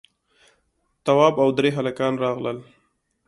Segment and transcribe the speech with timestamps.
[1.05, 2.57] تواب او درې هلکان راغلل.